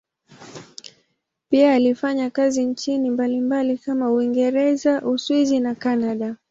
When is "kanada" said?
5.75-6.35